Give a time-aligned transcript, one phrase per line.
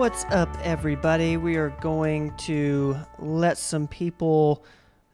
[0.00, 1.36] What's up, everybody?
[1.36, 4.64] We are going to let some people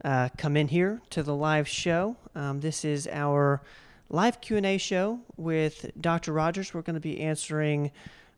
[0.04, 2.16] uh, come in here to the live show.
[2.36, 3.62] Um, this is our
[4.10, 6.32] live Q&A show with Dr.
[6.32, 6.72] Rogers.
[6.72, 7.90] We're going to be answering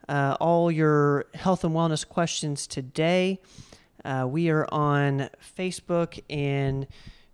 [0.09, 3.41] uh, all your health and wellness questions today.
[4.03, 5.29] Uh, we are on
[5.59, 6.87] Facebook and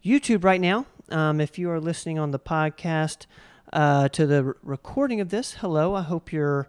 [0.05, 0.87] YouTube right now.
[1.11, 3.27] Um, if you are listening on the podcast
[3.73, 5.95] uh, to the recording of this, hello.
[5.95, 6.69] I hope your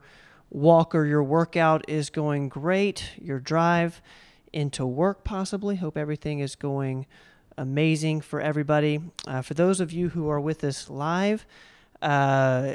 [0.50, 3.12] walk or your workout is going great.
[3.22, 4.02] Your drive
[4.54, 5.76] into work, possibly.
[5.76, 7.06] Hope everything is going
[7.58, 9.00] amazing for everybody.
[9.28, 11.46] Uh, for those of you who are with us live,
[12.02, 12.74] uh,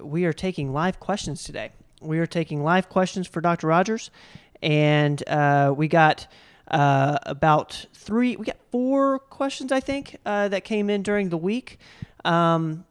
[0.00, 1.70] we are taking live questions today.
[2.00, 3.66] We are taking live questions for Dr.
[3.66, 4.10] Rogers,
[4.62, 6.26] and uh, we got
[6.70, 11.36] uh, about three, we got four questions, I think, uh, that came in during the
[11.36, 11.78] week.
[12.24, 12.84] Um,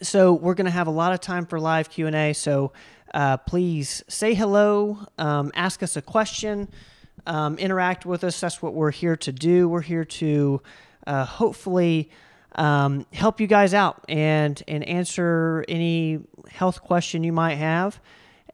[0.00, 2.32] so we're going to have a lot of time for live Q and A.
[2.32, 2.72] So
[3.14, 6.68] uh, please say hello, um, ask us a question,
[7.26, 8.40] um, interact with us.
[8.40, 9.68] That's what we're here to do.
[9.68, 10.62] We're here to
[11.06, 12.10] uh, hopefully
[12.54, 18.00] um, help you guys out and and answer any health question you might have,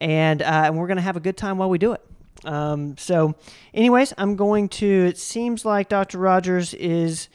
[0.00, 2.02] and uh, and we're going to have a good time while we do it.
[2.44, 3.34] Um, so,
[3.72, 4.86] anyways, I'm going to.
[4.86, 6.18] It seems like Dr.
[6.18, 7.28] Rogers is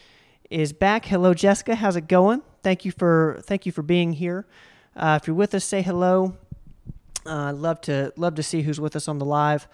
[0.49, 1.05] is back.
[1.05, 1.75] Hello, Jessica.
[1.75, 2.41] How's it going?
[2.61, 4.45] Thank you for thank you for being here.
[4.95, 6.35] Uh, if you're with us, say hello.
[7.25, 9.67] Uh, love to love to see who's with us on the live.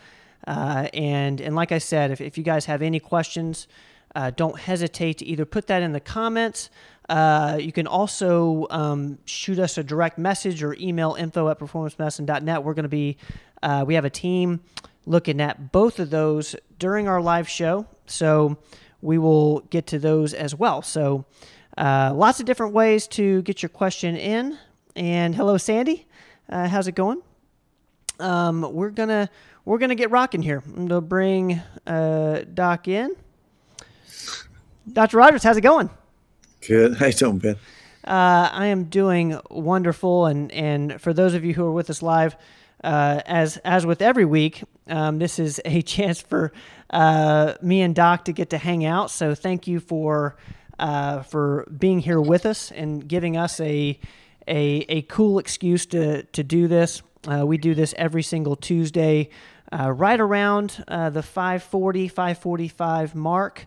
[0.48, 3.68] Uh, and and like I said, if, if you guys have any questions,
[4.16, 6.70] uh, don't hesitate to either put that in the comments.
[7.10, 12.64] Uh, you can also um, shoot us a direct message or email info at performancemedicine.net.
[12.64, 13.18] We're going to be,
[13.62, 14.62] uh, we have a team
[15.06, 17.86] looking at both of those during our live show.
[18.08, 18.58] So
[19.02, 20.82] we will get to those as well.
[20.82, 21.26] So
[21.78, 24.58] uh, lots of different ways to get your question in.
[24.96, 26.06] And hello, Sandy.
[26.50, 27.22] Uh, how's it going?
[28.20, 29.30] Um, we're gonna
[29.66, 30.64] we're gonna get rocking here.
[30.66, 33.16] I'm gonna bring uh, Doc in.
[34.92, 35.18] Dr.
[35.18, 35.90] Rogers, how's it going?
[36.66, 36.96] Good.
[36.98, 37.56] How you doing, Ben?
[38.06, 42.02] Uh, I am doing wonderful, and and for those of you who are with us
[42.02, 42.36] live,
[42.84, 46.54] uh, as as with every week, um, this is a chance for
[46.92, 49.10] uh, me and Doc to get to hang out.
[49.12, 50.38] So thank you for
[50.80, 54.00] uh, for being here with us and giving us a
[54.48, 57.02] a, a cool excuse to to do this.
[57.28, 59.30] Uh, we do this every single Tuesday,
[59.72, 63.66] uh, right around uh, the 540 545 mark.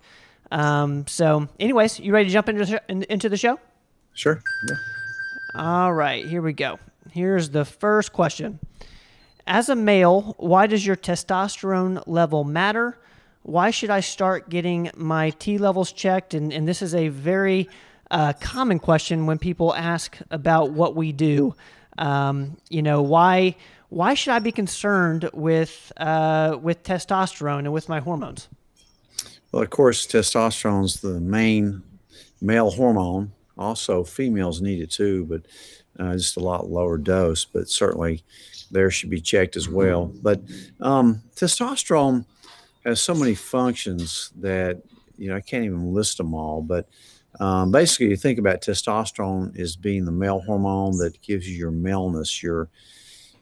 [0.50, 3.58] Um, so, anyways, you ready to jump into the, sh- into the show?
[4.14, 4.40] Sure.
[4.68, 4.76] Yeah.
[5.54, 6.78] All right, here we go.
[7.10, 8.58] Here's the first question.
[9.46, 12.98] As a male, why does your testosterone level matter?
[13.48, 16.34] Why should I start getting my T levels checked?
[16.34, 17.70] And, and this is a very
[18.10, 21.54] uh, common question when people ask about what we do.
[21.96, 23.56] Um, you know, why
[23.88, 28.48] why should I be concerned with uh, with testosterone and with my hormones?
[29.50, 31.82] Well, of course, testosterone is the main
[32.42, 33.32] male hormone.
[33.56, 35.46] Also, females need it too, but
[35.98, 37.46] uh, just a lot lower dose.
[37.46, 38.24] But certainly,
[38.70, 40.12] there should be checked as well.
[40.22, 40.42] But
[40.80, 42.26] um, testosterone
[42.88, 44.82] has so many functions that
[45.16, 46.62] you know I can't even list them all.
[46.62, 46.88] But
[47.40, 51.70] um, basically, you think about testosterone as being the male hormone that gives you your
[51.70, 52.68] maleness, your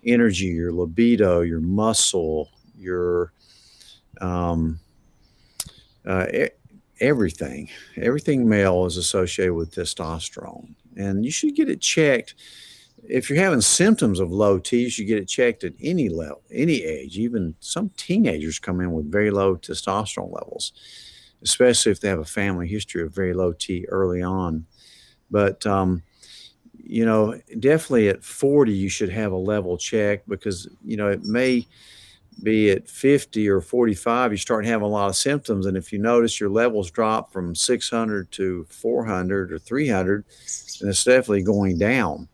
[0.04, 3.32] energy, your libido, your muscle, your
[4.20, 4.78] um,
[6.04, 6.26] uh,
[7.00, 7.68] everything.
[7.96, 12.34] Everything male is associated with testosterone, and you should get it checked.
[13.04, 16.42] If you're having symptoms of low T, you should get it checked at any level,
[16.50, 17.18] any age.
[17.18, 20.72] Even some teenagers come in with very low testosterone levels,
[21.42, 24.66] especially if they have a family history of very low T early on.
[25.30, 26.02] But um,
[26.82, 31.24] you know, definitely at 40, you should have a level check because you know it
[31.24, 31.66] may
[32.42, 35.66] be at 50 or 45, you start having a lot of symptoms.
[35.66, 40.24] And if you notice your levels drop from 600 to 400 or 300,
[40.80, 42.28] then it's definitely going down.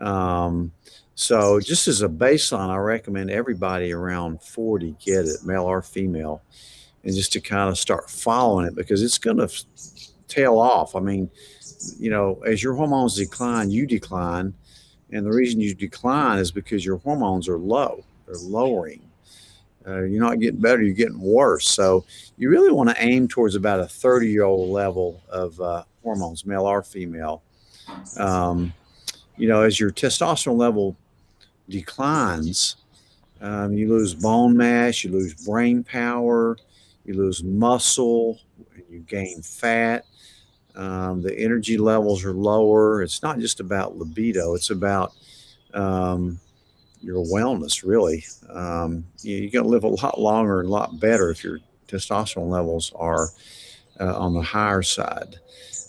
[0.00, 0.72] Um,
[1.14, 6.42] so, just as a baseline, I recommend everybody around 40 get it, male or female,
[7.04, 9.48] and just to kind of start following it because it's going to
[10.28, 10.94] tail off.
[10.94, 11.30] I mean,
[11.98, 14.52] you know, as your hormones decline, you decline.
[15.12, 19.02] And the reason you decline is because your hormones are low, they're lowering.
[19.86, 21.68] Uh, you're not getting better, you're getting worse.
[21.68, 22.04] So
[22.36, 26.44] you really want to aim towards about a 30 year old level of uh, hormones,
[26.44, 27.42] male or female.
[28.18, 28.72] Um,
[29.36, 30.96] you know, as your testosterone level
[31.68, 32.76] declines,
[33.40, 36.56] um, you lose bone mass, you lose brain power,
[37.04, 38.40] you lose muscle,
[38.74, 40.04] and you gain fat.
[40.74, 43.02] Um, the energy levels are lower.
[43.02, 45.12] It's not just about libido, it's about
[45.74, 46.38] um,
[47.00, 47.86] your wellness.
[47.86, 51.60] Really, um, you're going to live a lot longer and a lot better if your
[51.88, 53.30] testosterone levels are
[54.00, 55.36] uh, on the higher side.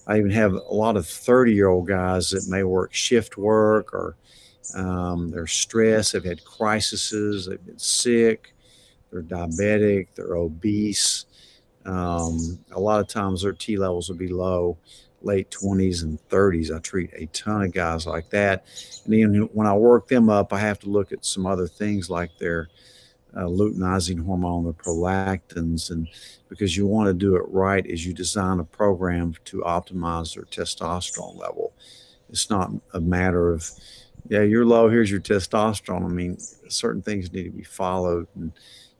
[0.07, 3.93] I even have a lot of 30 year old guys that may work shift work
[3.93, 4.15] or
[4.75, 8.53] um, they're stressed, they've had crises, they've been sick,
[9.11, 11.25] they're diabetic, they're obese.
[11.85, 14.77] Um, a lot of times their T levels will be low,
[15.21, 16.75] late 20s and 30s.
[16.75, 18.65] I treat a ton of guys like that.
[19.05, 22.09] And then when I work them up, I have to look at some other things
[22.09, 22.67] like their
[23.37, 26.07] uh, luteinizing hormone, the prolactins, and
[26.49, 30.45] because you want to do it right as you design a program to optimize their
[30.45, 31.73] testosterone level.
[32.29, 33.69] It's not a matter of,
[34.27, 36.03] yeah, you're low, here's your testosterone.
[36.03, 36.37] I mean,
[36.67, 38.51] certain things need to be followed and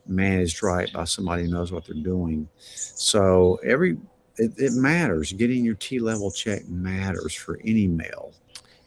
[0.05, 2.47] managed right by somebody who knows what they're doing.
[2.75, 3.97] So every
[4.37, 5.33] it, it matters.
[5.33, 8.33] Getting your T level check matters for any male.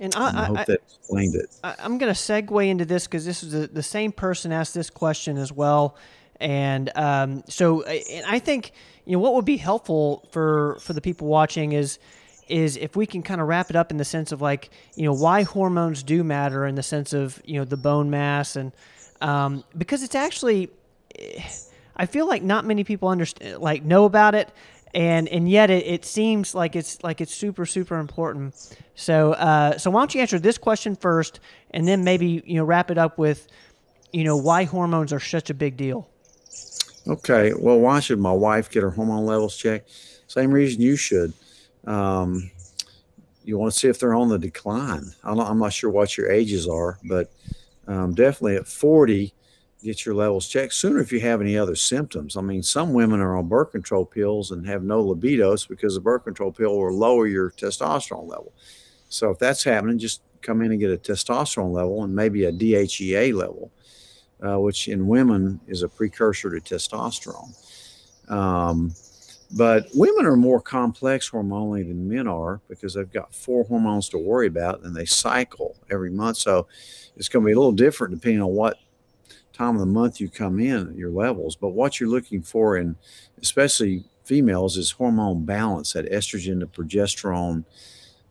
[0.00, 1.54] And I, And I hope I, that explained it.
[1.62, 4.74] I, I'm going to segue into this because this is the, the same person asked
[4.74, 5.96] this question as well.
[6.40, 8.72] And um, so, and I think
[9.04, 11.98] you know what would be helpful for for the people watching is
[12.48, 15.04] is if we can kind of wrap it up in the sense of like you
[15.04, 18.72] know why hormones do matter in the sense of you know the bone mass and
[19.20, 20.70] um, because it's actually
[21.96, 24.50] I feel like not many people understand like know about it
[24.94, 28.54] and and yet it, it seems like it's like it's super super important
[29.00, 31.40] so uh, so why don't you answer this question first
[31.72, 33.48] and then maybe you know wrap it up with
[34.12, 36.10] you know why hormones are such a big deal
[37.06, 37.52] Okay.
[37.58, 39.90] Well, why should my wife get her hormone levels checked?
[40.26, 41.32] Same reason you should.
[41.86, 42.50] Um,
[43.44, 45.04] you want to see if they're on the decline.
[45.24, 47.32] I'm not, I'm not sure what your ages are, but
[47.88, 49.32] um, definitely at 40,
[49.82, 52.36] get your levels checked sooner if you have any other symptoms.
[52.36, 56.00] I mean, some women are on birth control pills and have no libidos because the
[56.00, 58.52] birth control pill will lower your testosterone level.
[59.10, 62.52] So if that's happening, just come in and get a testosterone level and maybe a
[62.52, 63.70] DHEA level,
[64.40, 67.52] uh, which in women is a precursor to testosterone.
[68.30, 68.94] Um,
[69.52, 74.18] but women are more complex hormonally than men are because they've got four hormones to
[74.18, 76.36] worry about and they cycle every month.
[76.36, 76.68] So
[77.16, 78.76] it's going to be a little different depending on what
[79.52, 81.56] time of the month you come in, your levels.
[81.56, 82.94] But what you're looking for in
[83.42, 87.64] especially females is hormone balance, that estrogen to progesterone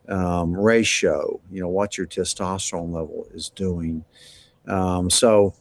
[0.10, 4.04] um, ratio, you know, what your testosterone level is doing.
[4.68, 5.54] Um, so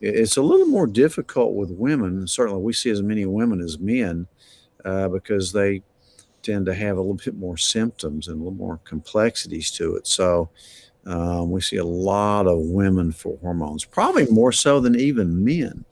[0.00, 2.26] it's a little more difficult with women.
[2.26, 4.26] Certainly, we see as many women as men
[4.84, 5.82] uh, because they
[6.42, 10.06] tend to have a little bit more symptoms and a little more complexities to it.
[10.06, 10.50] So
[11.04, 15.84] um, we see a lot of women for hormones, probably more so than even men.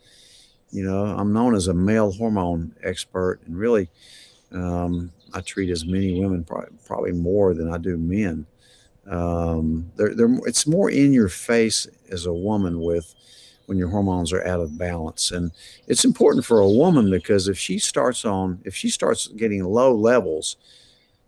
[0.71, 3.89] You know, I'm known as a male hormone expert, and really,
[4.53, 8.47] um, I treat as many women, probably, probably more than I do men.
[9.07, 13.15] Um, they're, they're, it's more in your face as a woman with
[13.67, 15.51] when your hormones are out of balance, and
[15.89, 19.93] it's important for a woman because if she starts on, if she starts getting low
[19.95, 20.57] levels,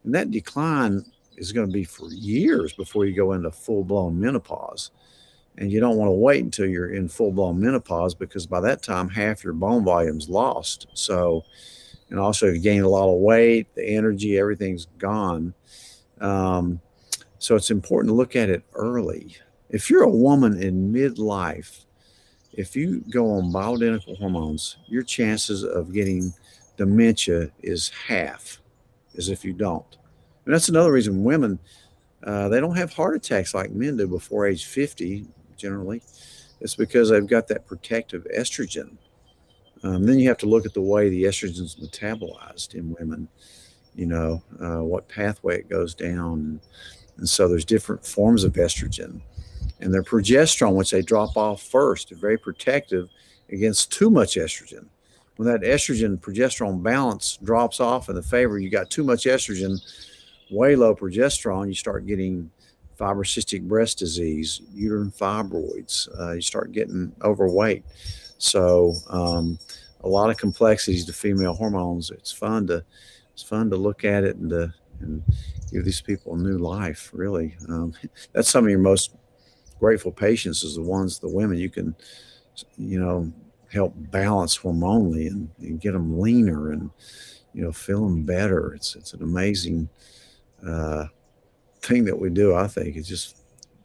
[0.05, 1.04] and that decline
[1.37, 4.90] is going to be for years before you go into full blown menopause.
[5.58, 8.82] And you don't want to wait until you're in full blown menopause because by that
[8.82, 10.87] time, half your bone volume's lost.
[10.94, 11.44] So,
[12.10, 15.55] and also you gain a lot of weight, the energy, everything's gone.
[16.20, 16.81] Um,
[17.38, 19.37] so it's important to look at it early.
[19.71, 21.85] If you're a woman in midlife,
[22.52, 26.32] if you go on bioidentical hormones, your chances of getting
[26.76, 28.61] dementia is half
[29.16, 29.97] as if you don't.
[30.44, 31.59] And that's another reason women
[32.25, 36.02] uh, they don't have heart attacks like men do before age 50 generally.
[36.61, 38.97] It's because they've got that protective estrogen.
[39.82, 43.28] Um, then you have to look at the way the estrogen is metabolized in women.
[43.94, 46.61] You know uh, what pathway it goes down,
[47.16, 49.20] and so there's different forms of estrogen,
[49.80, 53.08] and their progesterone, which they drop off first, are very protective
[53.50, 54.87] against too much estrogen.
[55.37, 59.80] When that estrogen progesterone balance drops off in the favor, you got too much estrogen
[60.50, 62.50] way low progesterone, you start getting
[62.99, 66.08] fibrocystic breast disease, uterine fibroids.
[66.18, 67.85] Uh, you start getting overweight.
[68.38, 69.59] So um,
[70.00, 72.11] a lot of complexities to female hormones.
[72.11, 72.85] It's fun to
[73.33, 75.23] it's fun to look at it and to and
[75.71, 77.11] give these people a new life.
[77.12, 77.92] Really, um,
[78.33, 79.14] that's some of your most
[79.78, 81.95] grateful patients is the ones, the women you can,
[82.76, 83.33] you know,
[83.73, 86.90] help balance hormonally and, and get them leaner and
[87.54, 88.75] you know feeling better.
[88.75, 89.88] It's it's an amazing
[90.66, 91.07] uh,
[91.83, 92.54] thing that we do.
[92.54, 93.37] I think it's just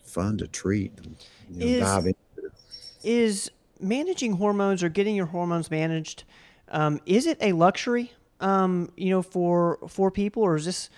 [0.04, 1.16] fun to treat and
[1.50, 1.80] you know, Is-
[3.04, 3.52] is
[3.84, 6.24] managing hormones or getting your hormones managed
[6.70, 10.90] um, is it a luxury um, you know for for people or is this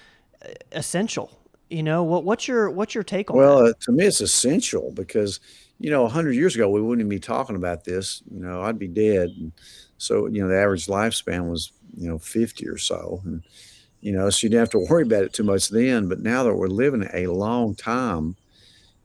[0.46, 1.30] uh, essential
[1.70, 3.66] You know, what what's your what's your take on Well, that?
[3.68, 5.40] uh, to me, it's essential because
[5.80, 8.24] you know, a hundred years ago, we wouldn't even be talking about this.
[8.32, 9.30] You know, I'd be dead.
[9.32, 9.52] And
[9.98, 13.44] so, you know, the average lifespan was you know fifty or so, and
[14.02, 16.10] you know, so you didn't have to worry about it too much then.
[16.10, 18.38] But now that we're living a long time,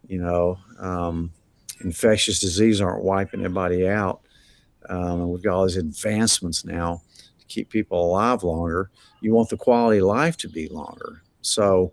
[0.08, 1.32] you know, um,
[1.80, 4.20] infectious disease aren't wiping everybody out.
[4.88, 7.02] Um, we've got all these advancements now
[7.38, 8.90] to keep people alive longer.
[9.20, 11.22] You want the quality of life to be longer.
[11.42, 11.92] So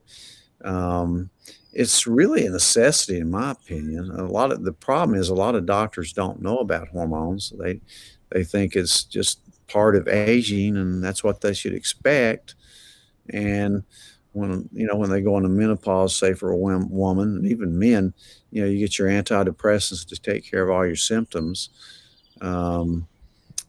[0.63, 1.29] um,
[1.73, 4.09] it's really a necessity, in my opinion.
[4.11, 7.53] A lot of the problem is a lot of doctors don't know about hormones.
[7.59, 7.81] They
[8.31, 12.55] they think it's just part of aging, and that's what they should expect.
[13.29, 13.83] And
[14.37, 18.13] when you know when they go into menopause, say for a woman, and even men,
[18.51, 21.69] you know, you get your antidepressants to take care of all your symptoms.
[22.41, 23.07] Um,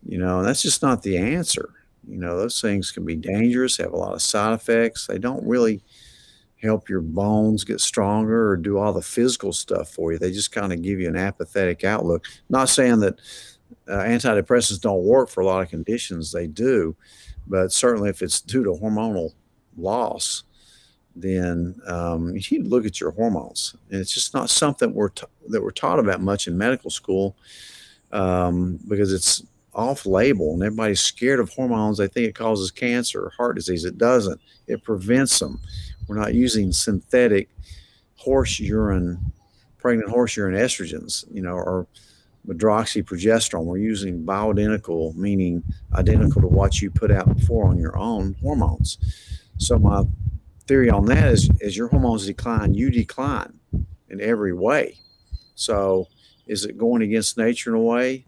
[0.07, 1.71] you know, that's just not the answer.
[2.07, 5.07] You know, those things can be dangerous, have a lot of side effects.
[5.07, 5.83] They don't really
[6.63, 10.19] help your bones get stronger or do all the physical stuff for you.
[10.19, 12.25] They just kind of give you an apathetic outlook.
[12.49, 13.19] Not saying that
[13.89, 16.97] uh, antidepressants don't work for a lot of conditions, they do,
[17.47, 19.33] but certainly if it's due to hormonal
[19.77, 20.45] loss,
[21.21, 23.75] then um, you need to look at your hormones.
[23.91, 25.11] And it's just not something we're
[25.49, 27.37] that we're taught about much in medical school
[28.13, 29.43] um, because it's
[29.75, 31.99] off label and everybody's scared of hormones.
[31.99, 33.85] They think it causes cancer or heart disease.
[33.85, 34.41] It doesn't.
[34.67, 35.61] It prevents them.
[36.07, 37.49] We're not using synthetic
[38.17, 39.21] horse urine,
[39.79, 41.87] pregnant horse urine estrogens, you know, or
[42.47, 43.65] medroxyprogesterone.
[43.65, 45.63] We're using bioidentical, meaning
[45.95, 48.99] identical to what you put out before on your own hormones.
[49.59, 50.05] So my
[50.69, 53.59] theory on that is as your hormones decline, you decline
[54.11, 54.99] in every way.
[55.55, 56.07] So
[56.47, 58.27] is it going against nature in a way?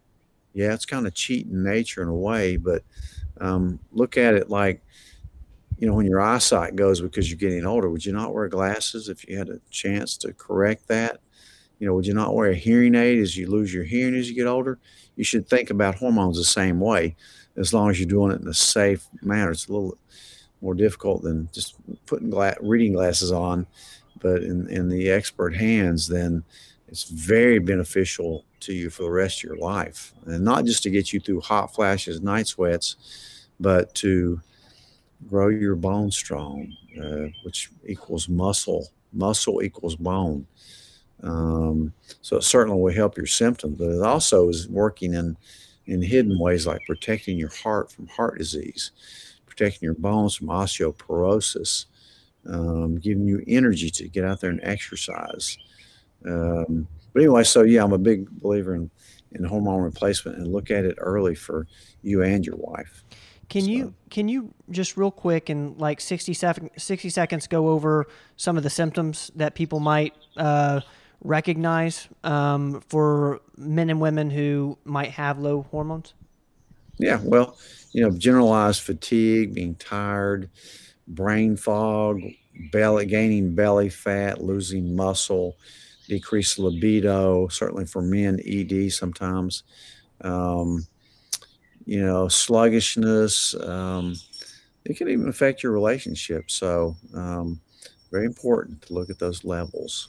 [0.54, 2.82] Yeah, it's kind of cheating nature in a way, but
[3.40, 4.82] um, look at it like,
[5.78, 9.08] you know, when your eyesight goes because you're getting older, would you not wear glasses
[9.08, 11.20] if you had a chance to correct that?
[11.78, 14.28] You know, would you not wear a hearing aid as you lose your hearing as
[14.28, 14.78] you get older?
[15.16, 17.16] You should think about hormones the same way,
[17.56, 19.52] as long as you're doing it in a safe manner.
[19.52, 19.96] It's a little
[20.60, 21.76] more difficult than just
[22.06, 23.66] putting gla- reading glasses on,
[24.20, 26.44] but in, in the expert hands, then
[26.88, 30.12] it's very beneficial to you for the rest of your life.
[30.26, 32.96] And not just to get you through hot flashes, night sweats,
[33.58, 34.40] but to
[35.28, 38.88] grow your bone strong, uh, which equals muscle.
[39.12, 40.46] Muscle equals bone.
[41.22, 45.36] Um, so it certainly will help your symptoms, but it also is working in
[45.86, 48.92] in hidden ways like protecting your heart from heart disease,
[49.50, 51.84] protecting your bones from osteoporosis,
[52.46, 55.58] um, giving you energy to get out there and exercise.
[56.24, 58.90] Um, but anyway, so yeah, I'm a big believer in
[59.32, 61.66] in hormone replacement and look at it early for
[62.02, 63.04] you and your wife.
[63.48, 67.68] Can So, you can you just real quick in like 60, sec- 60 seconds go
[67.68, 70.80] over some of the symptoms that people might uh,
[71.22, 76.14] recognize um, for men and women who might have low hormones?
[77.00, 77.56] Yeah, well,
[77.92, 80.50] you know, generalized fatigue, being tired,
[81.08, 82.20] brain fog,
[82.72, 85.56] belly gaining belly fat, losing muscle,
[86.08, 89.62] decreased libido, certainly for men, ED sometimes.
[90.20, 90.86] Um,
[91.86, 93.54] you know, sluggishness.
[93.54, 94.14] Um,
[94.84, 96.50] it can even affect your relationship.
[96.50, 97.60] So, um,
[98.10, 100.08] very important to look at those levels.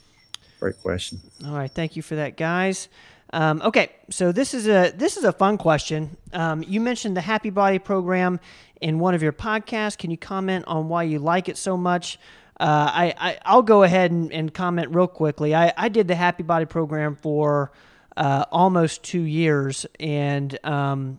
[0.60, 1.20] Great question.
[1.44, 2.88] All right, thank you for that, guys.
[3.32, 6.16] Um, okay, so this is a this is a fun question.
[6.32, 8.40] Um, you mentioned the Happy Body program
[8.80, 9.96] in one of your podcasts.
[9.96, 12.18] Can you comment on why you like it so much?
[12.60, 15.54] Uh, I, I I'll go ahead and, and comment real quickly.
[15.54, 17.72] I, I did the Happy Body program for
[18.16, 21.18] uh, almost two years, and um,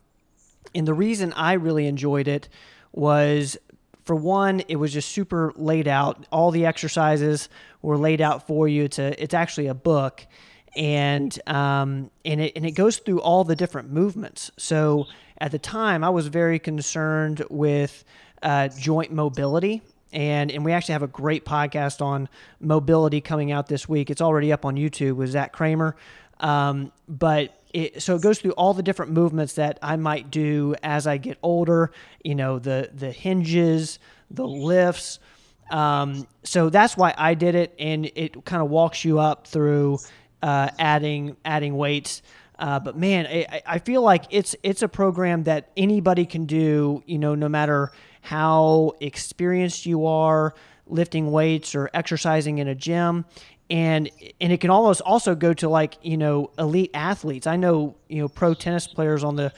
[0.75, 2.47] and the reason I really enjoyed it
[2.91, 3.57] was
[4.03, 6.25] for one, it was just super laid out.
[6.31, 7.49] All the exercises
[7.81, 8.83] were laid out for you.
[8.83, 10.25] It's a, it's actually a book,
[10.75, 14.51] and um, and it and it goes through all the different movements.
[14.57, 18.03] So at the time, I was very concerned with
[18.41, 19.81] uh, joint mobility.
[20.11, 24.11] And, and we actually have a great podcast on mobility coming out this week.
[24.11, 25.95] It's already up on YouTube with Zach Kramer.
[26.39, 30.75] Um, but it, so it goes through all the different movements that I might do
[30.83, 31.91] as I get older.
[32.23, 33.97] You know, the the hinges,
[34.29, 35.19] the lifts.
[35.71, 39.97] Um, so that's why I did it, and it kind of walks you up through
[40.43, 42.21] uh, adding adding weights.
[42.59, 47.01] Uh, but man, I, I feel like it's it's a program that anybody can do.
[47.07, 50.53] You know, no matter how experienced you are
[50.85, 53.25] lifting weights or exercising in a gym
[53.69, 57.95] and and it can almost also go to like you know elite athletes i know
[58.09, 59.51] you know pro tennis players on the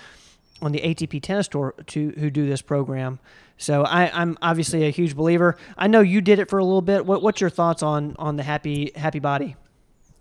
[0.62, 3.20] on the atp tennis tour to who do this program
[3.58, 5.58] So I, I'm obviously a huge believer.
[5.77, 7.06] I know you did it for a little bit.
[7.06, 9.56] What, what's your thoughts on on the happy happy body?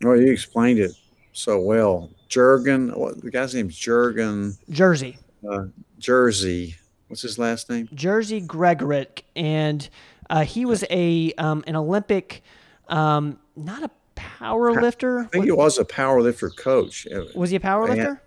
[0.05, 0.93] Well, you explained it
[1.33, 2.11] so well.
[2.29, 5.17] Jurgen, what the guy's name's Jurgen Jerzy.
[5.49, 5.67] uh,
[6.01, 6.75] Jerzy.
[7.09, 7.89] What's his last name?
[7.89, 9.89] Jerzy Gregorek, and
[10.31, 12.43] uh, he was a um, an Olympic,
[12.89, 15.21] um, not a power lifter.
[15.21, 17.07] I think he was a power lifter coach.
[17.35, 18.21] Was he a power lifter?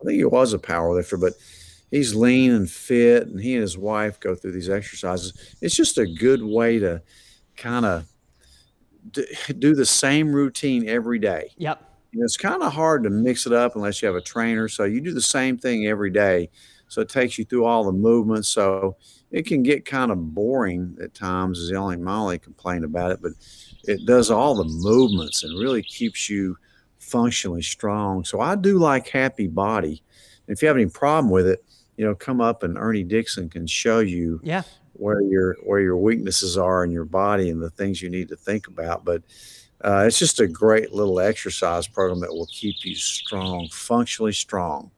[0.00, 1.34] I think he was a power lifter, but
[1.90, 5.56] he's lean and fit, and he and his wife go through these exercises.
[5.60, 7.02] It's just a good way to
[7.56, 8.06] kind of
[9.58, 11.52] do the same routine every day.
[11.56, 11.82] Yep.
[12.12, 14.68] You know, it's kind of hard to mix it up unless you have a trainer.
[14.68, 16.50] So you do the same thing every day.
[16.88, 18.48] So it takes you through all the movements.
[18.48, 18.96] So
[19.30, 23.12] it can get kind of boring at times, is the only my only complaint about
[23.12, 23.22] it.
[23.22, 23.32] But
[23.84, 26.56] it does all the movements and really keeps you
[26.98, 28.24] functionally strong.
[28.24, 30.02] So I do like Happy Body.
[30.48, 31.64] If you have any problem with it,
[31.96, 34.62] you know, come up and Ernie Dixon can show you Yeah.
[35.00, 38.36] Where your where your weaknesses are in your body and the things you need to
[38.36, 39.04] think about.
[39.04, 39.22] But
[39.82, 44.90] uh, it's just a great little exercise program that will keep you strong, functionally strong.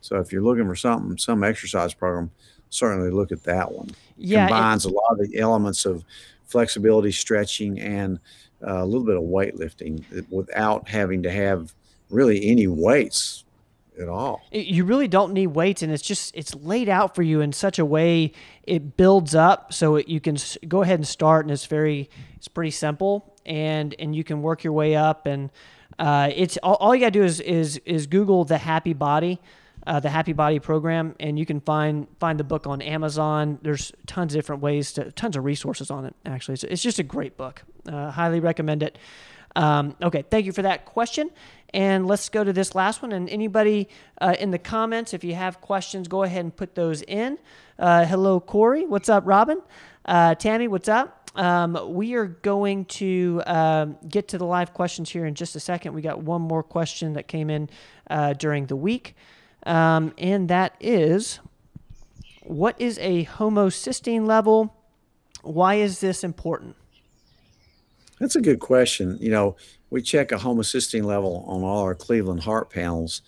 [0.00, 2.30] So if you're looking for something, some exercise program,
[2.70, 3.90] certainly look at that one.
[4.16, 4.44] Yeah.
[4.44, 6.04] it- Combines a lot of the elements of
[6.46, 8.20] flexibility, stretching, and
[8.66, 11.74] uh, a little bit of weightlifting without having to have
[12.08, 13.44] really any weights
[14.00, 14.42] at all.
[14.50, 17.78] you really don't need weights and it's just it's laid out for you in such
[17.78, 18.32] a way
[18.64, 22.48] it builds up so it, you can go ahead and start and it's very it's
[22.48, 25.50] pretty simple and and you can work your way up and
[25.98, 29.40] uh, it's all, all you gotta do is is is google the happy body
[29.86, 33.58] uh, the happy body program and you can find find the book on amazon.
[33.62, 36.54] There's tons of different ways to tons of resources on it actually.
[36.54, 37.62] It's, it's just a great book.
[37.88, 38.98] Uh, highly recommend it
[39.56, 41.30] um, okay, thank you for that question.
[41.72, 43.12] And let's go to this last one.
[43.12, 43.88] And anybody
[44.20, 47.38] uh, in the comments, if you have questions, go ahead and put those in.
[47.78, 48.86] Uh, hello, Corey.
[48.86, 49.62] What's up, Robin?
[50.04, 51.30] Uh, Tammy, what's up?
[51.36, 55.60] Um, we are going to um, get to the live questions here in just a
[55.60, 55.94] second.
[55.94, 57.70] We got one more question that came in
[58.08, 59.14] uh, during the week,
[59.64, 61.38] um, and that is
[62.42, 64.74] what is a homocysteine level?
[65.42, 66.74] Why is this important?
[68.20, 69.16] That's a good question.
[69.18, 69.56] You know,
[69.88, 73.22] we check a homocysteine level on all our Cleveland heart panels,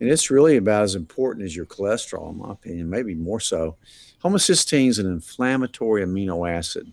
[0.00, 3.76] and it's really about as important as your cholesterol, in my opinion, maybe more so.
[4.22, 6.92] Homocysteine is an inflammatory amino acid.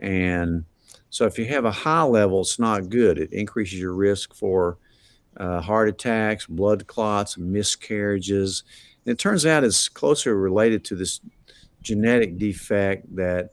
[0.00, 0.64] And
[1.10, 3.18] so if you have a high level, it's not good.
[3.18, 4.78] It increases your risk for
[5.36, 8.64] uh, heart attacks, blood clots, miscarriages.
[9.04, 11.20] And it turns out it's closely related to this
[11.82, 13.50] genetic defect that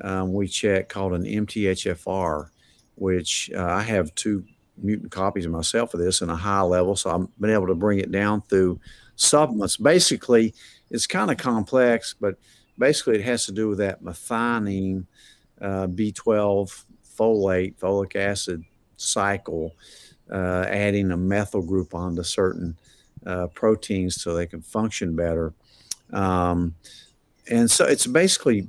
[0.00, 2.48] um, we check called an MTHFR
[2.98, 4.44] which uh, I have two
[4.76, 6.96] mutant copies of myself of this in a high level.
[6.96, 8.80] So I've been able to bring it down through
[9.16, 9.76] supplements.
[9.76, 10.54] Basically,
[10.90, 12.36] it's kind of complex, but
[12.78, 15.06] basically it has to do with that methionine,
[15.60, 16.84] uh, B12,
[17.16, 18.64] folate, folic acid
[18.96, 19.74] cycle,
[20.30, 22.78] uh, adding a methyl group onto certain
[23.26, 25.52] uh, proteins so they can function better.
[26.12, 26.74] Um,
[27.50, 28.68] and so it's basically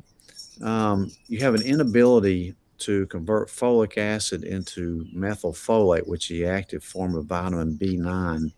[0.61, 6.83] um, you have an inability to convert folic acid into methylfolate, which is the active
[6.83, 8.51] form of vitamin B9,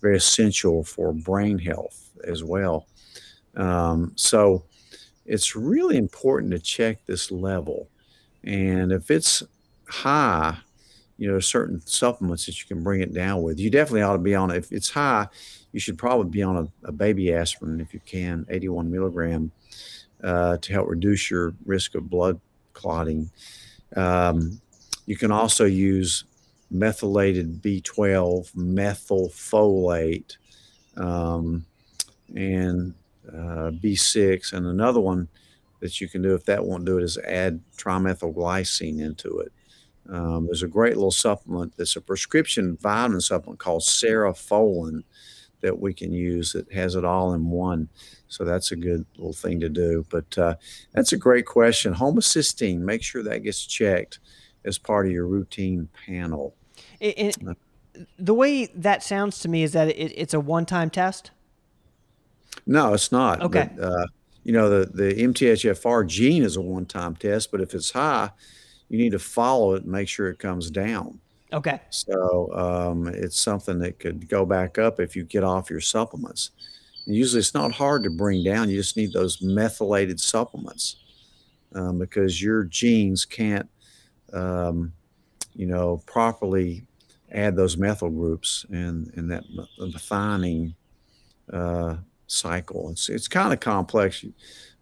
[0.00, 2.86] very essential for brain health as well.
[3.56, 4.64] Um, so
[5.26, 7.88] it's really important to check this level.
[8.44, 9.42] And if it's
[9.88, 10.56] high,
[11.20, 13.60] you know, certain supplements that you can bring it down with.
[13.60, 14.50] You definitely ought to be on.
[14.50, 15.28] If it's high,
[15.70, 19.52] you should probably be on a, a baby aspirin if you can, 81 milligram,
[20.24, 22.40] uh, to help reduce your risk of blood
[22.72, 23.30] clotting.
[23.96, 24.60] Um,
[25.06, 26.24] you can also use
[26.70, 30.36] methylated B12, methylfolate,
[30.96, 31.64] um,
[32.34, 32.94] and
[33.28, 34.52] uh, B6.
[34.52, 35.28] And another one
[35.80, 39.52] that you can do if that won't do it is add trimethylglycine into it.
[40.08, 45.04] Um, there's a great little supplement that's a prescription vitamin supplement called Cerefolin
[45.60, 47.88] that we can use that has it all in one.
[48.28, 50.06] So that's a good little thing to do.
[50.10, 50.54] But uh,
[50.92, 51.94] that's a great question.
[51.94, 54.20] Homocysteine, make sure that gets checked
[54.64, 56.54] as part of your routine panel.
[57.00, 57.56] It, it,
[58.18, 61.30] the way that sounds to me is that it, it's a one-time test.
[62.66, 63.40] No, it's not.
[63.42, 63.70] Okay.
[63.76, 64.06] But, uh,
[64.44, 68.30] you know, the, the MTHFR gene is a one time test, but if it's high,
[68.88, 71.20] you need to follow it and make sure it comes down.
[71.52, 71.80] Okay.
[71.90, 76.50] So um, it's something that could go back up if you get off your supplements.
[77.06, 78.68] And usually it's not hard to bring down.
[78.68, 80.96] You just need those methylated supplements
[81.74, 83.68] um, because your genes can't,
[84.32, 84.92] um,
[85.54, 86.86] you know, properly
[87.32, 89.44] add those methyl groups and, and that
[89.80, 90.74] methionine
[91.52, 92.90] uh, cycle.
[92.90, 94.24] It's, it's kind of complex.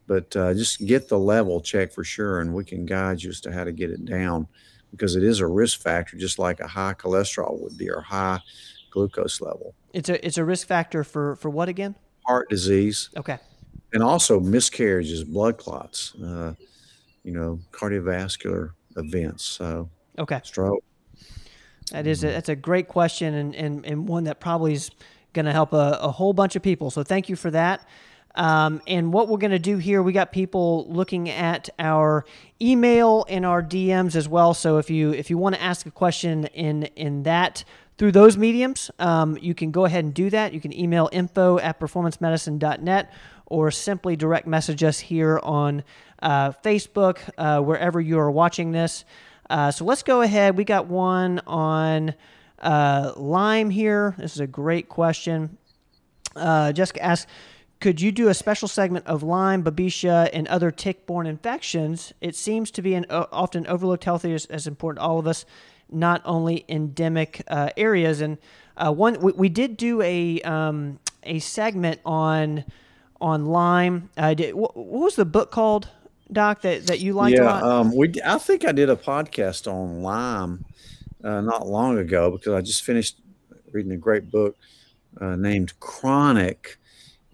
[0.06, 3.40] but uh, just get the level check for sure, and we can guide you as
[3.42, 4.46] to how to get it down
[4.90, 8.40] because it is a risk factor, just like a high cholesterol would be or high
[8.90, 9.74] glucose level.
[9.92, 11.94] It's a it's a risk factor for for what again?
[12.26, 13.10] Heart disease.
[13.16, 13.38] Okay.
[13.92, 16.52] And also miscarriages, blood clots, uh,
[17.24, 19.44] you know, cardiovascular events.
[19.44, 20.82] So okay, stroke.
[21.92, 24.90] That is a, that's a great question and, and, and one that probably is
[25.32, 26.90] going to help a, a whole bunch of people.
[26.90, 27.86] So thank you for that.
[28.38, 32.24] Um, and what we're going to do here, we got people looking at our
[32.62, 34.54] email and our DMs as well.
[34.54, 37.64] So if you if you want to ask a question in in that
[37.98, 40.54] through those mediums, um, you can go ahead and do that.
[40.54, 43.12] You can email info at performancemedicine.net
[43.46, 45.82] or simply direct message us here on
[46.22, 49.04] uh, Facebook, uh, wherever you are watching this.
[49.50, 50.56] Uh, so let's go ahead.
[50.56, 52.14] We got one on
[52.60, 54.14] uh, Lyme here.
[54.16, 55.58] This is a great question.
[56.36, 57.26] Uh, Jessica asks,
[57.80, 62.12] could you do a special segment of Lyme, Babesia, and other tick-borne infections?
[62.20, 65.44] It seems to be an often overlooked health as, as important to all of us
[65.90, 68.20] not only endemic uh, areas.
[68.20, 68.38] And
[68.76, 72.64] uh, one, we, we, did do a um, a segment on
[73.20, 74.10] on Lyme.
[74.16, 75.88] Uh, did, what, what, was the book called,
[76.30, 76.62] Doc?
[76.62, 77.38] That that you liked?
[77.38, 78.12] Yeah, um, we.
[78.24, 80.64] I think I did a podcast on Lyme
[81.22, 83.20] uh, not long ago because I just finished
[83.72, 84.56] reading a great book
[85.20, 86.78] uh, named Chronic.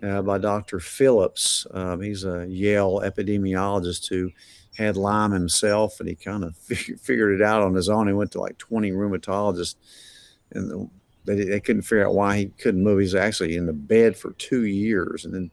[0.04, 0.80] Uh, by Dr.
[0.80, 1.66] Phillips.
[1.70, 4.30] Um, he's a Yale epidemiologist who
[4.76, 8.08] had Lyme himself, and he kind of figured it out on his own.
[8.08, 9.76] He went to like 20 rheumatologists,
[10.50, 10.90] and
[11.24, 13.00] they, they couldn't figure out why he couldn't move.
[13.00, 15.50] He's actually in the bed for two years, and then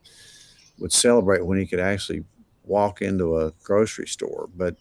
[0.78, 2.22] would celebrate when he could actually
[2.64, 4.50] walk into a grocery store.
[4.54, 4.76] But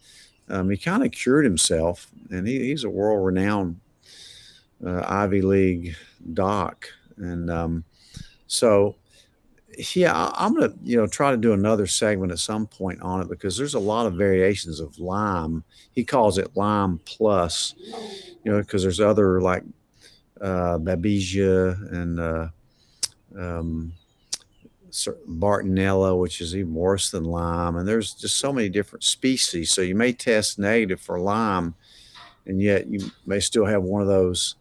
[0.49, 3.79] um, he kind of cured himself, and he, he's a world-renowned
[4.85, 5.95] uh, Ivy League
[6.33, 7.83] doc, and um,
[8.47, 8.95] so
[9.77, 13.29] yeah, I'm gonna you know try to do another segment at some point on it
[13.29, 15.63] because there's a lot of variations of Lyme.
[15.91, 17.75] He calls it Lyme plus,
[18.43, 19.63] you know, because there's other like
[20.39, 22.47] uh, Babesia and uh,
[23.37, 23.93] um,
[24.91, 29.71] Bartonella, which is even worse than Lyme, and there's just so many different species.
[29.71, 31.75] So you may test negative for Lyme,
[32.45, 34.55] and yet you may still have one of those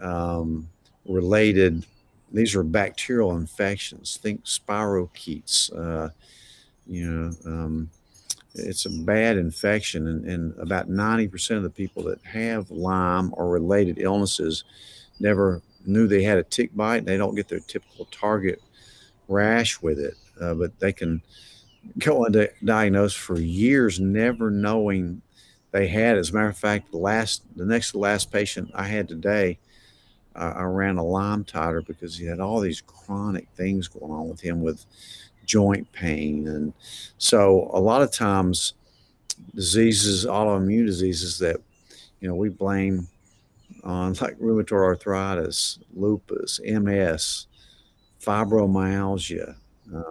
[0.00, 0.68] um,
[1.06, 1.84] related
[2.32, 4.18] these are bacterial infections.
[4.20, 5.70] Think spirochetes.
[5.76, 6.10] Uh,
[6.86, 7.90] you know, um,
[8.54, 13.48] it's a bad infection, and, and about 90% of the people that have Lyme or
[13.48, 14.64] related illnesses
[15.20, 17.04] never knew they had a tick bite.
[17.04, 18.60] They don't get their typical target
[19.28, 21.22] rash with it, uh, but they can
[21.98, 25.22] go undiagnosed for years, never knowing
[25.70, 26.18] they had.
[26.18, 29.58] As a matter of fact, the last, the next to last patient I had today
[30.34, 34.40] I ran a Lyme titer because he had all these chronic things going on with
[34.40, 34.84] him with
[35.44, 36.48] joint pain.
[36.48, 36.72] And
[37.18, 38.74] so a lot of times
[39.54, 41.56] diseases, autoimmune diseases that,
[42.20, 43.08] you know, we blame
[43.84, 47.46] on like rheumatoid arthritis, lupus, MS,
[48.20, 49.56] fibromyalgia,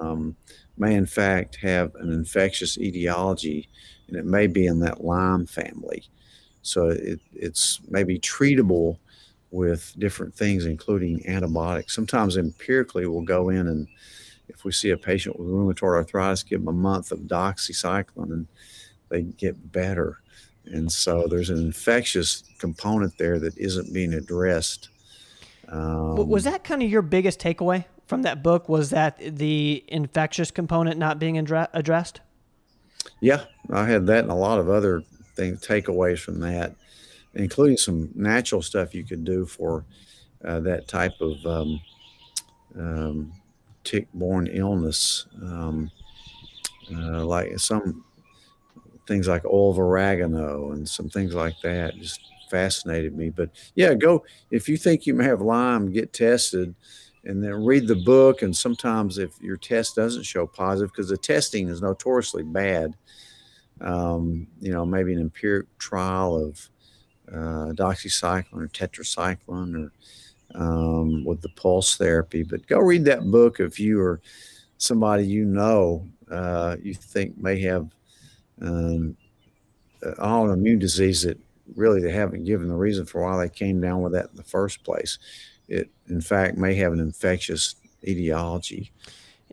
[0.02, 0.36] um,
[0.78, 3.70] may in fact have an infectious etiology
[4.08, 6.04] and it may be in that Lyme family.
[6.62, 8.98] So it, it's maybe treatable
[9.52, 11.94] with different things, including antibiotics.
[11.94, 13.88] Sometimes empirically, we'll go in and
[14.48, 18.48] if we see a patient with rheumatoid arthritis, give them a month of doxycycline and
[19.10, 20.20] they get better.
[20.66, 24.90] And so there's an infectious component there that isn't being addressed.
[25.68, 28.68] Um, was that kind of your biggest takeaway from that book?
[28.68, 32.22] Was that the infectious component not being addressed?
[33.20, 35.02] Yeah, I had that and a lot of other
[35.36, 36.76] things, takeaways from that
[37.36, 39.86] including some natural stuff you could do for
[40.44, 41.82] uh, that type of um,
[42.78, 43.32] um,
[43.84, 45.92] tick-borne illness, um,
[46.94, 48.04] uh, like some
[49.08, 51.96] things like oil of oregano and some things like that.
[51.98, 53.30] Just fascinated me.
[53.30, 56.76] But yeah, go if you think you may have Lyme, get tested.
[57.24, 58.42] And then read the book.
[58.42, 62.96] And sometimes, if your test doesn't show positive, because the testing is notoriously bad,
[63.80, 66.68] um, you know, maybe an empiric trial of
[67.34, 69.92] uh, doxycycline or tetracycline or
[70.56, 72.44] um, with the pulse therapy.
[72.44, 74.22] But go read that book if you or
[74.78, 77.90] somebody you know uh, you think may have
[78.62, 79.16] um,
[80.02, 81.40] an autoimmune disease that
[81.76, 84.44] really they haven't given the reason for why they came down with that in the
[84.44, 85.18] first place.
[85.68, 88.92] It, in fact, may have an infectious etiology.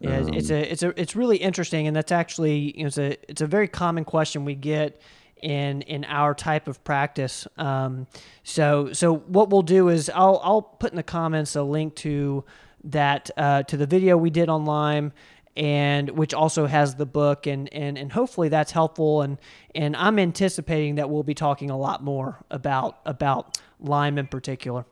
[0.00, 2.98] Yeah, um, it's a it's a it's really interesting, and that's actually you know, it's
[2.98, 5.00] a it's a very common question we get
[5.42, 7.46] in in our type of practice.
[7.56, 8.06] Um,
[8.42, 12.44] so so what we'll do is I'll I'll put in the comments a link to
[12.84, 15.12] that uh, to the video we did on Lyme
[15.58, 19.38] and which also has the book and and and hopefully that's helpful and
[19.74, 24.86] and I'm anticipating that we'll be talking a lot more about about Lyme in particular.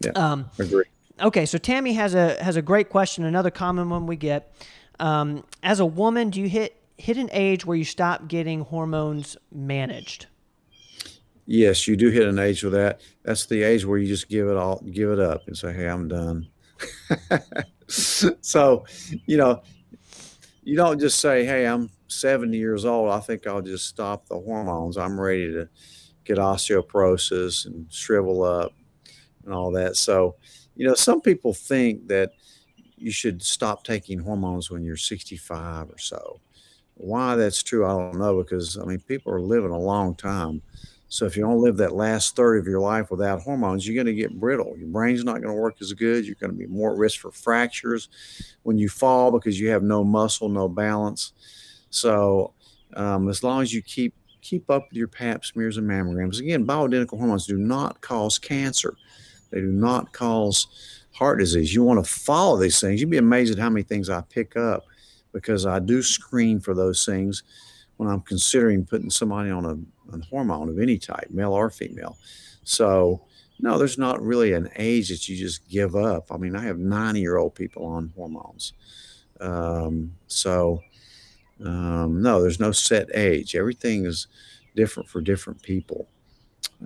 [0.00, 0.84] Yeah, um, agree.
[1.20, 3.24] Okay, so Tammy has a has a great question.
[3.24, 4.52] Another common one we get:
[5.00, 9.36] um, as a woman, do you hit hit an age where you stop getting hormones
[9.52, 10.26] managed?
[11.46, 13.00] Yes, you do hit an age with that.
[13.22, 15.88] That's the age where you just give it all, give it up, and say, "Hey,
[15.88, 16.48] I'm done."
[17.88, 18.84] so,
[19.26, 19.62] you know,
[20.64, 23.10] you don't just say, "Hey, I'm 70 years old.
[23.10, 24.96] I think I'll just stop the hormones.
[24.96, 25.68] I'm ready to
[26.24, 28.72] get osteoporosis and shrivel up
[29.44, 30.34] and all that." So,
[30.74, 32.32] you know, some people think that
[32.96, 36.40] you should stop taking hormones when you're 65 or so.
[36.98, 40.62] Why that's true, I don't know, because I mean, people are living a long time.
[41.08, 44.14] So if you don't live that last third of your life without hormones, you're going
[44.14, 44.74] to get brittle.
[44.76, 46.24] Your brain's not going to work as good.
[46.26, 48.08] You're going to be more at risk for fractures
[48.64, 51.32] when you fall because you have no muscle, no balance.
[51.90, 52.54] So
[52.94, 56.66] um, as long as you keep keep up with your Pap smears and mammograms, again,
[56.66, 58.96] bioidentical hormones do not cause cancer.
[59.50, 60.66] They do not cause
[61.12, 61.74] heart disease.
[61.74, 63.00] You want to follow these things.
[63.00, 64.84] You'd be amazed at how many things I pick up
[65.36, 67.42] because I do screen for those things
[67.98, 72.16] when I'm considering putting somebody on a, a hormone of any type, male or female.
[72.64, 73.20] So,
[73.60, 76.32] no, there's not really an age that you just give up.
[76.32, 78.72] I mean, I have 90 year old people on hormones.
[79.38, 80.80] Um, so,
[81.62, 83.54] um, no, there's no set age.
[83.54, 84.28] Everything is
[84.74, 86.08] different for different people.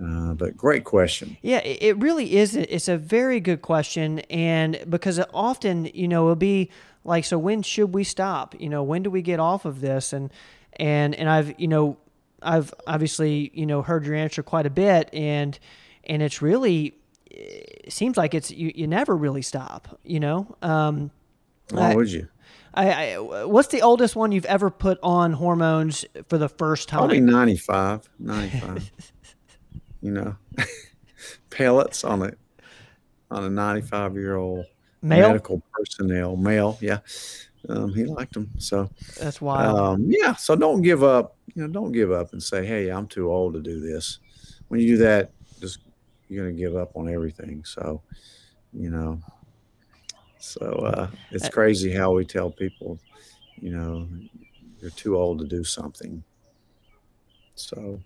[0.01, 1.37] Uh, but great question.
[1.41, 2.55] Yeah, it really is.
[2.55, 6.69] It's a very good question, and because often, you know, it'll be
[7.03, 8.55] like, so when should we stop?
[8.59, 10.13] You know, when do we get off of this?
[10.13, 10.31] And
[10.73, 11.97] and and I've you know
[12.41, 15.57] I've obviously you know heard your answer quite a bit, and
[16.03, 19.99] and it's really it seems like it's you, you never really stop.
[20.03, 20.55] You know.
[20.61, 21.11] Um,
[21.71, 22.27] Why I, would you?
[22.73, 26.99] I, I, what's the oldest one you've ever put on hormones for the first time?
[26.99, 28.09] Probably 95.
[28.17, 28.91] 95.
[30.01, 30.35] you know,
[31.49, 32.31] pellets on a
[33.29, 34.65] on a 95 year old
[35.01, 36.77] medical personnel, male.
[36.81, 36.99] Yeah.
[37.69, 38.49] Um, he liked them.
[38.57, 39.65] So that's why.
[39.65, 40.35] Um, yeah.
[40.35, 41.37] So don't give up.
[41.53, 44.19] You know, don't give up and say, "Hey, I'm too old to do this."
[44.69, 45.79] When you do that, just
[46.31, 47.63] you're going to give up on everything.
[47.65, 48.01] So,
[48.71, 49.19] you know,
[50.39, 52.97] so uh, it's crazy how we tell people,
[53.59, 54.07] you know,
[54.79, 56.23] you're too old to do something.
[57.55, 57.99] So,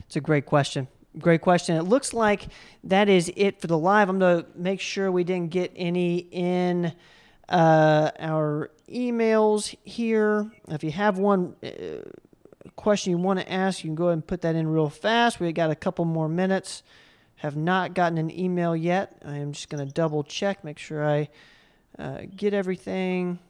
[0.00, 0.88] it's a great question.
[1.18, 1.76] Great question.
[1.76, 2.46] It looks like
[2.84, 4.08] that is it for the live.
[4.08, 6.92] I'm going to make sure we didn't get any in
[7.48, 10.50] uh, our emails here.
[10.68, 12.08] If you have one uh,
[12.76, 15.40] question you want to ask, you can go ahead and put that in real fast.
[15.40, 16.84] We got a couple more minutes.
[17.36, 19.20] Have not gotten an email yet.
[19.24, 21.28] I am just going to double check, make sure I
[21.98, 23.40] uh, get everything.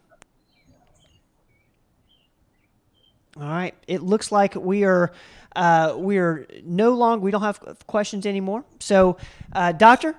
[3.37, 3.75] All right.
[3.87, 5.13] It looks like we are
[5.57, 8.65] uh, we are no longer we don't have questions anymore.
[8.79, 9.17] So,
[9.53, 10.15] uh, doctor,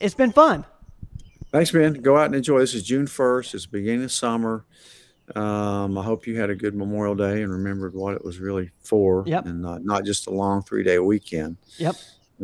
[0.00, 0.64] it's been fun.
[1.50, 1.94] Thanks, Ben.
[1.94, 2.58] Go out and enjoy.
[2.58, 3.54] This is June 1st.
[3.54, 4.64] It's the beginning of summer.
[5.36, 8.70] Um, I hope you had a good Memorial Day and remembered what it was really
[8.82, 9.46] for, yep.
[9.46, 11.56] and not, not just a long three day weekend.
[11.78, 11.94] Yep.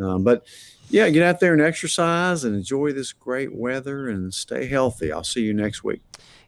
[0.03, 0.45] Um, but
[0.89, 5.11] yeah, get out there and exercise and enjoy this great weather and stay healthy.
[5.11, 6.01] I'll see you next week.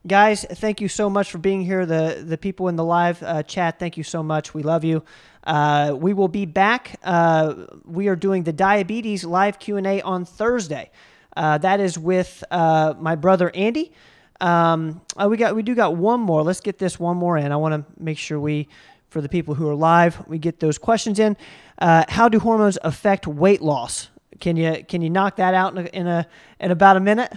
[0.05, 1.85] Guys, thank you so much for being here.
[1.85, 4.53] The the people in the live uh, chat, thank you so much.
[4.53, 5.03] We love you.
[5.45, 6.99] Uh, we will be back.
[7.03, 10.91] Uh, we are doing the diabetes live Q and A on Thursday.
[11.37, 13.93] Uh, that is with uh, my brother Andy.
[14.41, 16.43] Um, uh, we got we do got one more.
[16.43, 17.51] Let's get this one more in.
[17.51, 18.67] I want to make sure we,
[19.13, 21.37] for the people who are live, we get those questions in.
[21.77, 24.09] Uh, how do hormones affect weight loss?
[24.39, 26.27] Can you can you knock that out in a, in, a,
[26.59, 27.31] in about a minute?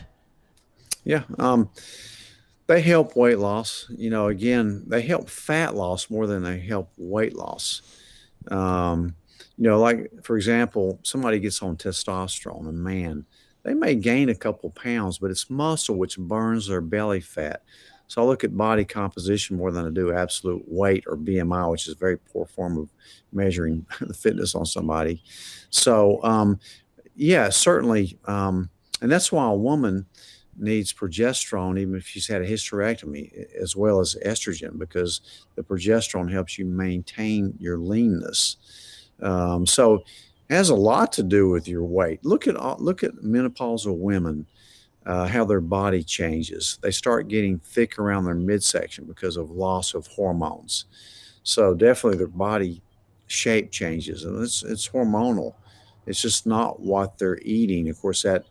[1.05, 1.71] Yeah, um,
[2.67, 3.87] they help weight loss.
[3.91, 7.83] You know, again, they help fat loss more than they help weight loss.
[8.51, 9.15] Um,
[9.59, 13.27] you know, like for example, somebody gets on testosterone, a man
[13.67, 17.65] they may gain a couple pounds, but it's muscle which burns their belly fat.
[18.09, 21.89] So I look at body composition more than I do absolute weight or BMI, which
[21.89, 22.89] is a very poor form of
[23.33, 25.23] measuring the fitness on somebody.
[25.71, 26.61] So, um,
[27.15, 28.19] yeah, certainly.
[28.27, 30.07] Um, and that's why a woman
[30.59, 35.21] needs progesterone, even if she's had a hysterectomy, as well as estrogen, because
[35.55, 38.57] the progesterone helps you maintain your leanness.
[39.21, 40.05] Um, so,
[40.51, 42.25] has a lot to do with your weight.
[42.25, 44.47] Look at look at menopausal women,
[45.07, 46.79] uh, how their body changes.
[46.83, 50.87] They start getting thick around their midsection because of loss of hormones.
[51.45, 52.83] So definitely their body
[53.29, 55.55] shape changes, and it's it's hormonal.
[56.07, 57.89] It's just not what they're eating.
[57.89, 58.47] Of course, that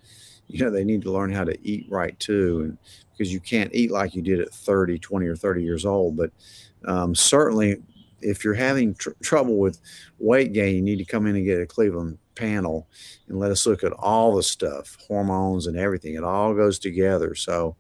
[0.48, 2.62] you know, they need to learn how to eat right too.
[2.62, 2.78] And
[3.12, 6.18] because you can't eat like you did at 30, 20 or 30 years old.
[6.18, 6.32] But
[6.86, 7.82] um, certainly
[8.26, 9.80] if you're having tr- trouble with
[10.20, 12.88] weight gain, you need to come in and get a Cleveland panel
[13.28, 16.16] and let us look at all the stuff, hormones and everything.
[16.16, 17.36] It all goes together.
[17.36, 17.78] So,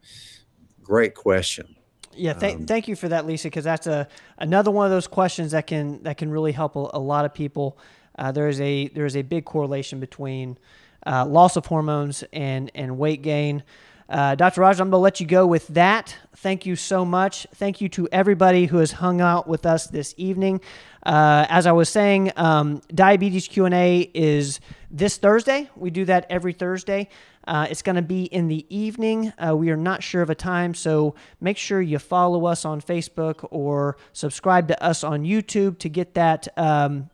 [0.81, 1.75] great question.
[2.13, 5.07] Yeah, th- um, thank you for that, Lisa, because that's a another one of those
[5.07, 7.77] questions that can that can really help a, a lot of people.
[8.17, 10.57] Uh, there is a there is a big correlation between
[11.05, 13.63] uh, loss of hormones and and weight gain.
[14.07, 14.61] Uh, Dr.
[14.61, 16.15] Rogers, I'm going to let you go with that.
[16.35, 17.47] Thank you so much.
[17.55, 20.61] Thank you to everybody who has hung out with us this evening.
[21.03, 24.59] Uh, as I was saying, um, diabetes Q&A is
[24.91, 25.69] this Thursday.
[25.75, 27.09] We do that every Thursday.
[27.47, 29.33] Uh, it's going to be in the evening.
[29.39, 32.81] Uh, we are not sure of a time, so make sure you follow us on
[32.81, 37.09] Facebook or subscribe to us on YouTube to get that um,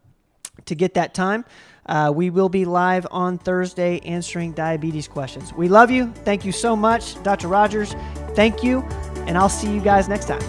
[0.66, 1.44] to get that time.
[1.86, 5.54] Uh, we will be live on Thursday answering diabetes questions.
[5.54, 6.12] We love you.
[6.24, 7.48] Thank you so much, Dr.
[7.48, 7.96] Rogers.
[8.36, 8.82] Thank you,
[9.28, 10.42] and I'll see you guys next time.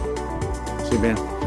[0.87, 1.43] See you, Ben.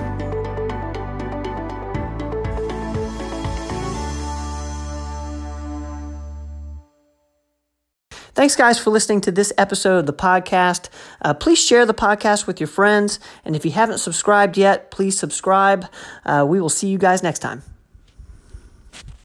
[8.35, 10.89] Thanks, guys, for listening to this episode of the podcast.
[11.21, 13.17] Uh, please share the podcast with your friends.
[13.45, 15.85] And if you haven't subscribed yet, please subscribe.
[16.25, 17.63] Uh, we will see you guys next time.